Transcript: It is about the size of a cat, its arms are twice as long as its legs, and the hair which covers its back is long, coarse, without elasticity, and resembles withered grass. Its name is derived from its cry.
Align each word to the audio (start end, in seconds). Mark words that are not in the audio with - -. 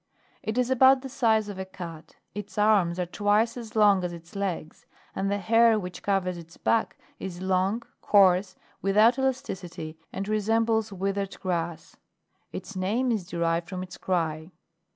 It 0.41 0.57
is 0.57 0.71
about 0.71 1.03
the 1.03 1.09
size 1.09 1.47
of 1.47 1.59
a 1.59 1.63
cat, 1.63 2.15
its 2.33 2.57
arms 2.57 2.97
are 2.97 3.05
twice 3.05 3.55
as 3.55 3.75
long 3.75 4.03
as 4.03 4.11
its 4.11 4.35
legs, 4.35 4.87
and 5.15 5.29
the 5.29 5.37
hair 5.37 5.77
which 5.77 6.01
covers 6.01 6.39
its 6.39 6.57
back 6.57 6.97
is 7.19 7.39
long, 7.39 7.83
coarse, 8.01 8.55
without 8.81 9.19
elasticity, 9.19 9.99
and 10.11 10.27
resembles 10.27 10.91
withered 10.91 11.39
grass. 11.39 11.97
Its 12.51 12.75
name 12.75 13.11
is 13.11 13.29
derived 13.29 13.69
from 13.69 13.83
its 13.83 13.97
cry. 13.97 14.49